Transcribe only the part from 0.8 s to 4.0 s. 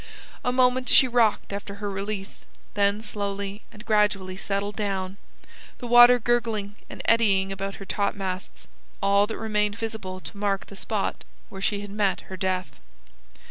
she rocked after her release, then slowly and